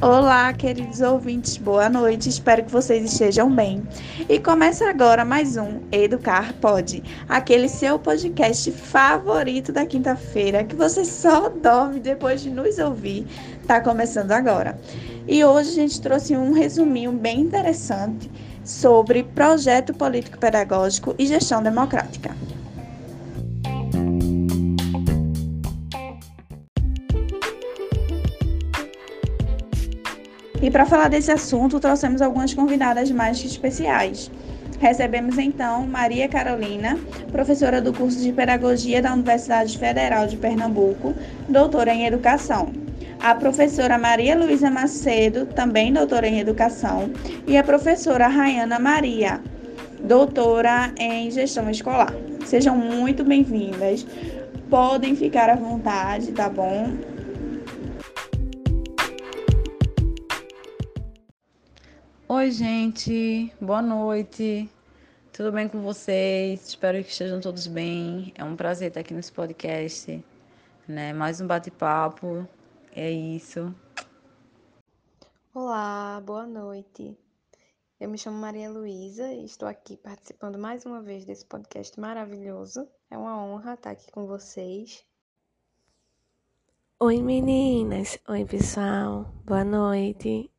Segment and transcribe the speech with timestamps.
[0.00, 3.82] Olá, queridos ouvintes, boa noite, espero que vocês estejam bem.
[4.28, 11.04] E começa agora mais um Educar Pode, aquele seu podcast favorito da quinta-feira, que você
[11.04, 13.26] só dorme depois de nos ouvir,
[13.66, 14.78] tá começando agora.
[15.26, 18.30] E hoje a gente trouxe um resuminho bem interessante
[18.62, 22.36] sobre projeto político-pedagógico e gestão democrática.
[30.66, 34.28] E para falar desse assunto, trouxemos algumas convidadas mais especiais.
[34.80, 36.98] Recebemos então Maria Carolina,
[37.30, 41.14] professora do curso de Pedagogia da Universidade Federal de Pernambuco,
[41.48, 42.72] doutora em Educação.
[43.20, 47.12] A professora Maria Luísa Macedo, também doutora em Educação,
[47.46, 49.40] e a professora Rayana Maria,
[50.02, 52.12] doutora em Gestão Escolar.
[52.44, 54.04] Sejam muito bem-vindas.
[54.68, 56.92] Podem ficar à vontade, tá bom?
[62.28, 64.68] Oi, gente, boa noite.
[65.32, 66.70] Tudo bem com vocês?
[66.70, 68.32] Espero que estejam todos bem.
[68.34, 70.24] É um prazer estar aqui nesse podcast,
[70.88, 71.12] né?
[71.12, 72.44] Mais um bate-papo.
[72.90, 73.72] É isso.
[75.54, 77.16] Olá, boa noite.
[78.00, 82.88] Eu me chamo Maria Luísa e estou aqui participando mais uma vez desse podcast maravilhoso.
[83.08, 85.06] É uma honra estar aqui com vocês.
[86.98, 88.18] Oi, meninas.
[88.26, 89.32] Oi, pessoal.
[89.44, 90.50] Boa noite.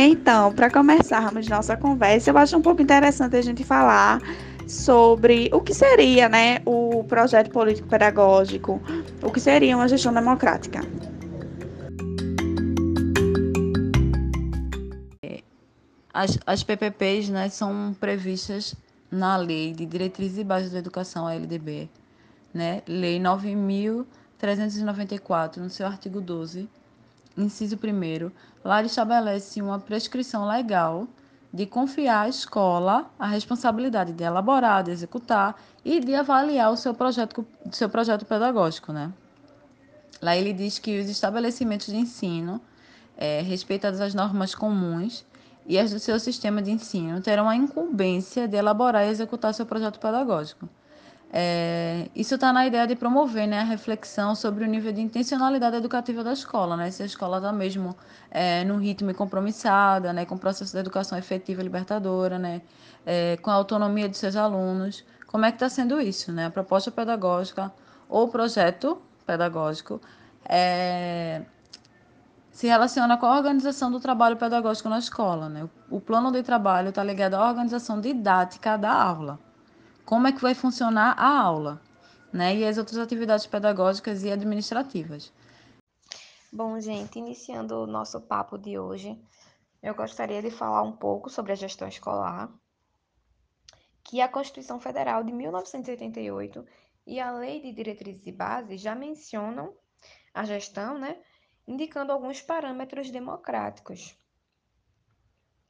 [0.00, 4.20] Então, para começarmos nossa conversa, eu acho um pouco interessante a gente falar
[4.64, 8.80] sobre o que seria né, o projeto político-pedagógico,
[9.20, 10.82] o que seria uma gestão democrática.
[16.14, 18.76] As, as PPPs né, são previstas
[19.10, 21.90] na Lei de Diretrizes e Bases da Educação, a LDB,
[22.54, 22.82] né?
[22.86, 26.68] Lei 9.394, no seu artigo 12,
[27.42, 28.30] inciso 1,
[28.64, 31.06] lá ele estabelece uma prescrição legal
[31.52, 36.92] de confiar à escola a responsabilidade de elaborar, de executar e de avaliar o seu
[36.92, 39.12] projeto, seu projeto pedagógico, né?
[40.20, 42.60] Lá ele diz que os estabelecimentos de ensino,
[43.16, 45.24] é, respeitadas as normas comuns
[45.66, 49.64] e as do seu sistema de ensino, terão a incumbência de elaborar e executar seu
[49.64, 50.68] projeto pedagógico.
[51.30, 55.76] É, isso está na ideia de promover né, a reflexão sobre o nível de intencionalidade
[55.76, 56.90] educativa da escola, né?
[56.90, 57.94] Se a escola está mesmo
[58.30, 62.62] é, num ritmo compromissada, né, com o processo de educação efetiva e libertadora, né,
[63.04, 65.04] é, com a autonomia de seus alunos.
[65.26, 66.32] Como é que está sendo isso?
[66.32, 66.46] Né?
[66.46, 67.70] A proposta pedagógica
[68.08, 70.00] ou projeto pedagógico
[70.48, 71.42] é,
[72.50, 75.50] se relaciona com a organização do trabalho pedagógico na escola.
[75.50, 75.68] Né?
[75.90, 79.38] O plano de trabalho está ligado à organização didática da aula
[80.08, 81.82] como é que vai funcionar a aula,
[82.32, 82.56] né?
[82.56, 85.30] E as outras atividades pedagógicas e administrativas.
[86.50, 89.22] Bom, gente, iniciando o nosso papo de hoje,
[89.82, 92.50] eu gostaria de falar um pouco sobre a gestão escolar,
[94.02, 96.64] que a Constituição Federal de 1988
[97.06, 99.74] e a Lei de Diretrizes e Bases já mencionam
[100.32, 101.20] a gestão, né,
[101.66, 104.16] indicando alguns parâmetros democráticos,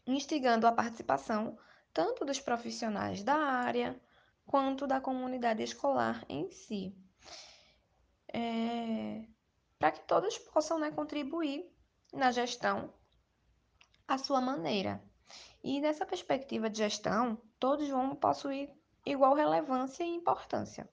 [0.06, 1.58] instigando a participação
[1.92, 4.00] tanto dos profissionais da área,
[4.48, 6.96] quanto da comunidade escolar em si.
[8.32, 9.24] É,
[9.78, 11.70] para que todos possam né, contribuir
[12.12, 12.92] na gestão
[14.08, 15.02] à sua maneira.
[15.62, 18.70] E nessa perspectiva de gestão, todos vão possuir
[19.04, 20.88] igual relevância e importância,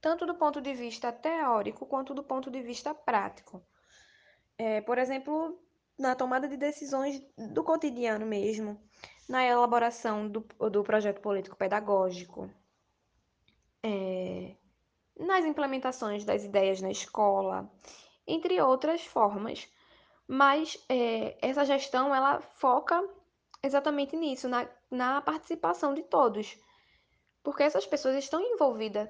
[0.00, 3.64] tanto do ponto de vista teórico quanto do ponto de vista prático.
[4.58, 5.58] É, por exemplo,
[5.98, 7.22] na tomada de decisões
[7.54, 8.78] do cotidiano mesmo,
[9.26, 12.50] na elaboração do, do projeto político pedagógico,
[13.82, 14.54] é,
[15.18, 17.70] nas implementações das ideias na escola,
[18.26, 19.68] entre outras formas.
[20.26, 23.02] Mas é, essa gestão ela foca
[23.62, 26.58] exatamente nisso, na, na participação de todos,
[27.42, 29.08] porque essas pessoas estão envolvidas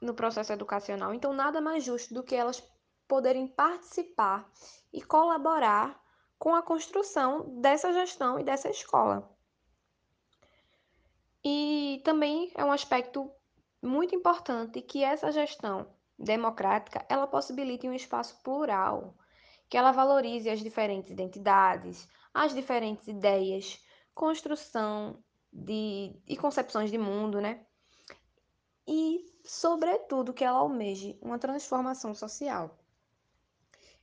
[0.00, 2.62] no processo educacional, então nada mais justo do que elas
[3.06, 4.50] poderem participar
[4.92, 6.00] e colaborar
[6.38, 9.30] com a construção dessa gestão e dessa escola.
[11.44, 13.30] E também é um aspecto
[13.84, 15.86] muito importante que essa gestão
[16.18, 19.14] democrática ela possibilite um espaço plural,
[19.68, 23.78] que ela valorize as diferentes identidades, as diferentes ideias,
[24.14, 25.22] construção
[25.52, 27.64] de, e concepções de mundo, né?
[28.86, 32.78] E, sobretudo, que ela almeje uma transformação social.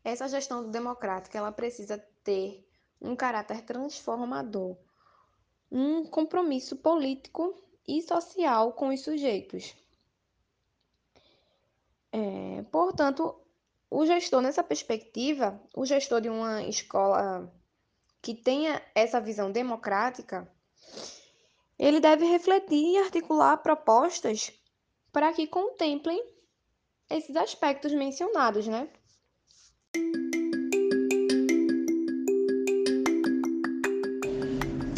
[0.03, 2.67] Essa gestão democrática ela precisa ter
[2.99, 4.77] um caráter transformador,
[5.71, 7.55] um compromisso político
[7.87, 9.75] e social com os sujeitos.
[12.11, 13.35] É, portanto,
[13.89, 17.53] o gestor, nessa perspectiva, o gestor de uma escola
[18.21, 20.49] que tenha essa visão democrática,
[21.77, 24.51] ele deve refletir e articular propostas
[25.11, 26.23] para que contemplem
[27.09, 28.89] esses aspectos mencionados, né?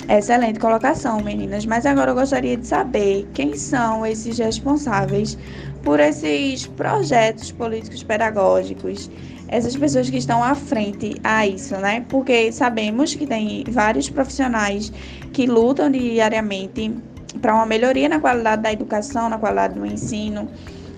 [0.10, 1.66] Excelente colocação, meninas.
[1.66, 5.38] Mas agora eu gostaria de saber quem são esses responsáveis
[5.82, 9.10] por esses projetos políticos pedagógicos,
[9.48, 12.06] essas pessoas que estão à frente a isso, né?
[12.10, 14.92] Porque sabemos que tem vários profissionais
[15.32, 16.92] que lutam diariamente
[17.42, 20.50] para uma melhoria na qualidade da educação, na qualidade do ensino.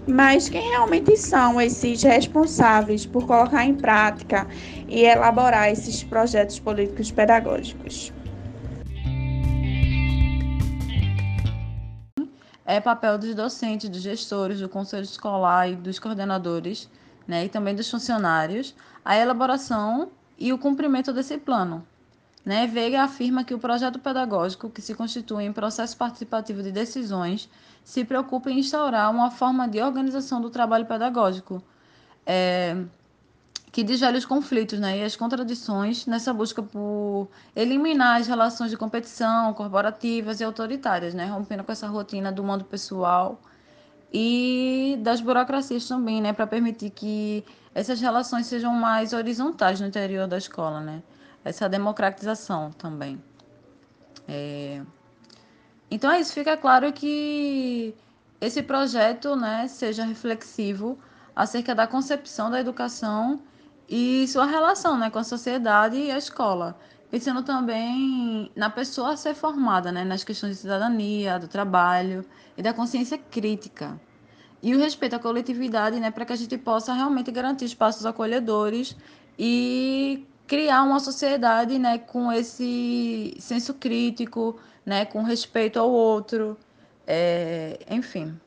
[0.07, 4.47] Mas quem realmente são esses responsáveis por colocar em prática
[4.87, 8.13] e elaborar esses projetos políticos pedagógicos?
[12.65, 16.89] É papel dos docentes, dos gestores, do conselho escolar e dos coordenadores,
[17.27, 21.85] né, e também dos funcionários, a elaboração e o cumprimento desse plano.
[22.43, 22.67] Né?
[22.67, 27.49] Veiga afirma que o projeto pedagógico, que se constitui em processo participativo de decisões,
[27.83, 31.63] se preocupa em instaurar uma forma de organização do trabalho pedagógico,
[32.25, 32.83] é,
[33.75, 38.77] que desvela os conflitos né, e as contradições nessa busca por eliminar as relações de
[38.77, 43.37] competição corporativas e autoritárias, né, rompendo com essa rotina do mundo pessoal
[44.13, 47.43] e das burocracias também, né, para permitir que
[47.73, 51.03] essas relações sejam mais horizontais no interior da escola, né,
[51.43, 53.21] essa democratização também.
[54.25, 54.81] É...
[55.91, 57.93] Então é isso, fica claro que
[58.39, 60.97] esse projeto, né, seja reflexivo
[61.35, 63.41] acerca da concepção da educação
[63.89, 66.77] e sua relação né, com a sociedade e a escola.
[67.11, 72.25] Pensando também na pessoa ser formada, né, nas questões de cidadania, do trabalho
[72.57, 73.99] e da consciência crítica.
[74.61, 78.95] E o respeito à coletividade, né, para que a gente possa realmente garantir espaços acolhedores
[79.37, 86.57] e criar uma sociedade né, com esse senso crítico, né, com respeito ao outro,
[87.05, 88.39] é, enfim.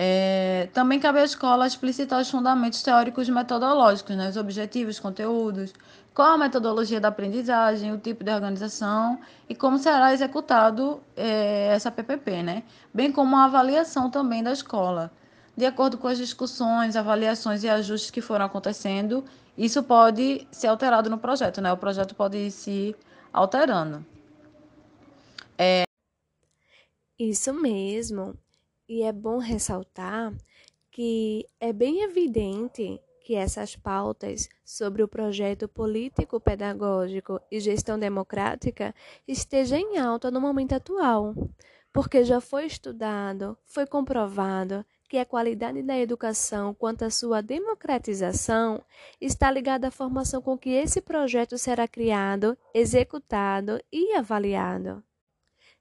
[0.00, 5.74] É, também cabe à escola explicitar os fundamentos teóricos e metodológicos, né, os objetivos, conteúdos,
[6.14, 9.18] qual a metodologia da aprendizagem, o tipo de organização
[9.48, 12.62] e como será executado é, essa PPP, né,
[12.94, 15.10] bem como a avaliação também da escola.
[15.56, 19.24] De acordo com as discussões, avaliações e ajustes que foram acontecendo,
[19.56, 21.72] isso pode ser alterado no projeto, né?
[21.72, 22.94] O projeto pode ir se
[23.32, 24.06] alterando.
[25.58, 25.82] É...
[27.18, 28.38] Isso mesmo.
[28.88, 30.32] E é bom ressaltar
[30.90, 38.94] que é bem evidente que essas pautas sobre o projeto político-pedagógico e gestão democrática
[39.26, 41.34] estejam em alta no momento atual,
[41.92, 48.82] porque já foi estudado, foi comprovado que a qualidade da educação quanto à sua democratização
[49.20, 55.04] está ligada à formação com que esse projeto será criado, executado e avaliado.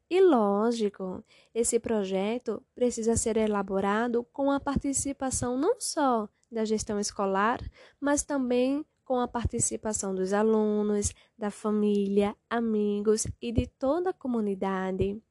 [0.10, 1.24] E lógico,
[1.54, 7.60] esse projeto precisa ser elaborado com a participação não só da gestão escolar,
[8.00, 15.22] mas também com a participação dos alunos, da família, amigos e de toda a comunidade.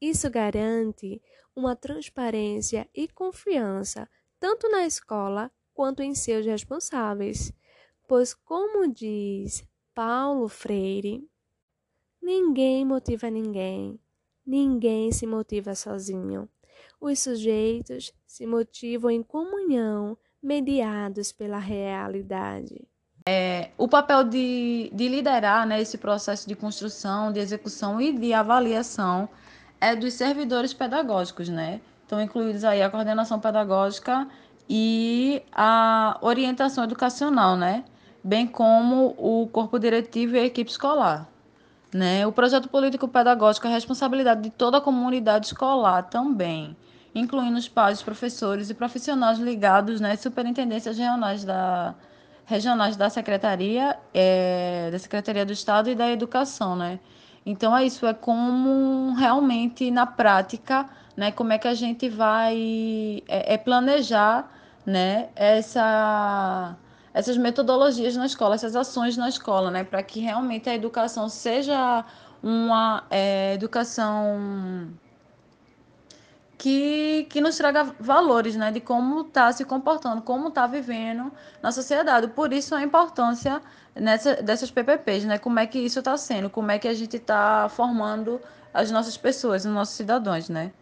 [0.00, 1.22] Isso garante
[1.54, 4.08] uma transparência e confiança
[4.40, 7.50] tanto na escola quanto em seus responsáveis,
[8.06, 11.26] pois, como diz Paulo Freire,
[12.20, 13.98] ninguém motiva ninguém,
[14.46, 16.48] Ninguém se motiva sozinho.
[17.00, 22.86] Os sujeitos se motivam em comunhão, mediados pela realidade.
[23.26, 28.34] É, o papel de, de liderar né, esse processo de construção, de execução e de
[28.34, 29.28] avaliação
[29.80, 31.80] é dos servidores pedagógicos, né?
[32.02, 34.28] Estão incluídos aí a coordenação pedagógica
[34.68, 37.84] e a orientação educacional, né?
[38.22, 41.28] Bem como o corpo diretivo e a equipe escolar.
[41.94, 42.26] Né?
[42.26, 46.76] O projeto político-pedagógico é responsabilidade de toda a comunidade escolar também,
[47.14, 51.94] incluindo os pais, professores e profissionais ligados nas né, superintendências regionais da,
[52.46, 56.98] regionais da Secretaria, é, da Secretaria do Estado e da Educação, né?
[57.46, 63.22] Então é isso, é como realmente na prática, né, como é que a gente vai
[63.28, 64.50] é, é planejar,
[64.84, 66.76] né, essa
[67.14, 72.04] essas metodologias na escola, essas ações na escola, né, para que realmente a educação seja
[72.42, 74.90] uma é, educação
[76.58, 81.30] que, que nos traga valores, né, de como está se comportando, como está vivendo
[81.62, 82.28] na sociedade.
[82.28, 83.62] Por isso a importância
[83.94, 87.16] nessa, dessas PPPs, né, como é que isso está sendo, como é que a gente
[87.16, 88.40] está formando
[88.72, 90.72] as nossas pessoas, os nossos cidadãos, né?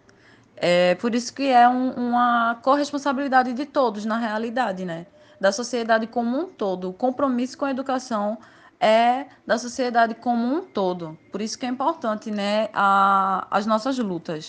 [0.56, 5.06] É por isso que é um, uma corresponsabilidade de todos, na realidade, né?
[5.42, 6.90] Da sociedade como um todo.
[6.90, 8.38] O compromisso com a educação
[8.78, 11.18] é da sociedade como um todo.
[11.32, 14.46] Por isso que é importante, né, a, as nossas lutas.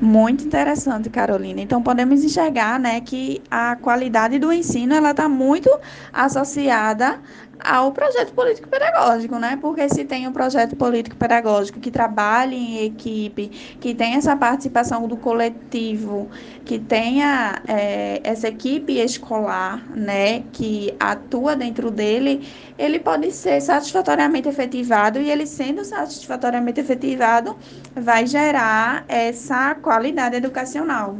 [0.00, 1.60] Muito interessante, Carolina.
[1.60, 5.76] Então podemos enxergar, né, que a qualidade do ensino ela está muito
[6.12, 7.20] associada
[7.60, 9.58] ao projeto político pedagógico, né?
[9.60, 13.48] Porque se tem um projeto político pedagógico que trabalhe em equipe,
[13.80, 16.28] que tem essa participação do coletivo,
[16.64, 22.46] que tenha é, essa equipe escolar, né, que atua dentro dele,
[22.78, 27.56] ele pode ser satisfatoriamente efetivado e ele sendo satisfatoriamente efetivado
[27.94, 31.16] vai gerar essa qualidade educacional.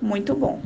[0.00, 0.60] Muito bom.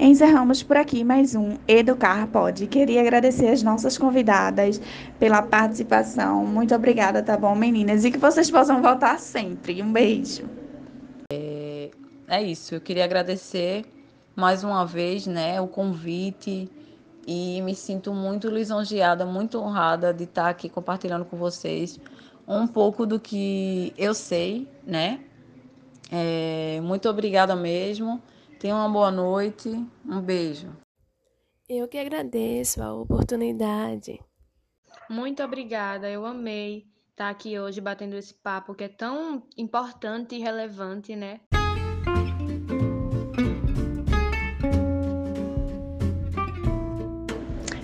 [0.00, 2.68] Encerramos por aqui mais um Educar Pode.
[2.68, 4.80] Queria agradecer as nossas convidadas
[5.18, 6.46] pela participação.
[6.46, 8.04] Muito obrigada, tá bom, meninas?
[8.04, 9.82] E que vocês possam voltar sempre.
[9.82, 10.48] Um beijo.
[11.32, 11.90] É,
[12.28, 12.76] é isso.
[12.76, 13.84] Eu queria agradecer
[14.36, 16.70] mais uma vez, né, o convite
[17.26, 21.98] e me sinto muito lisonjeada, muito honrada de estar aqui compartilhando com vocês
[22.46, 25.18] um pouco do que eu sei, né,
[26.10, 28.22] é, muito obrigada mesmo.
[28.58, 29.68] Tenha uma boa noite.
[30.04, 30.76] Um beijo.
[31.68, 34.18] Eu que agradeço a oportunidade.
[35.08, 36.10] Muito obrigada.
[36.10, 41.40] Eu amei estar aqui hoje batendo esse papo que é tão importante e relevante, né?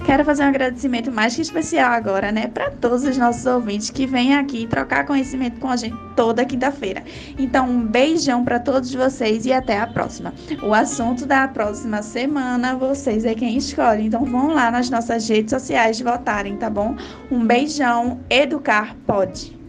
[0.04, 4.06] Quero fazer um agradecimento mais que especial agora, né, para todos os nossos ouvintes que
[4.06, 7.02] vêm aqui trocar conhecimento com a gente toda quinta-feira.
[7.38, 10.34] Então, um beijão para todos vocês e até a próxima.
[10.62, 14.04] O assunto da próxima semana, vocês é quem escolhe.
[14.04, 16.94] Então, vão lá nas nossas redes sociais votarem, tá bom?
[17.30, 18.20] Um beijão.
[18.28, 19.63] Educar pode.